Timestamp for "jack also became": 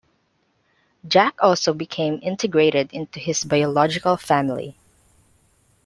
1.07-2.17